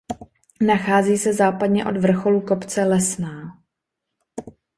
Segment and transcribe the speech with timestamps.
[0.61, 3.61] Nachází se západně od vrcholu kopce Lesná.